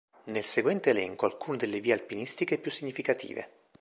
[0.23, 3.49] Nel seguente elenco alcune delle vie alpinistiche più significative.